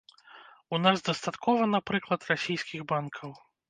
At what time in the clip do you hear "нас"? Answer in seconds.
0.85-1.05